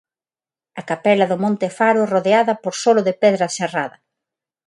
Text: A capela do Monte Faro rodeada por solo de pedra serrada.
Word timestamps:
A 0.79 0.81
capela 0.89 1.29
do 1.31 1.37
Monte 1.43 1.67
Faro 1.77 2.01
rodeada 2.13 2.53
por 2.63 2.73
solo 2.83 3.01
de 3.07 3.13
pedra 3.21 3.47
serrada. 3.57 3.97